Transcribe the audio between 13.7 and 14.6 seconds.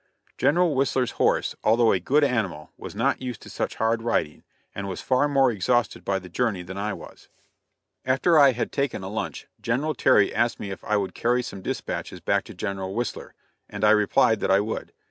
I replied that I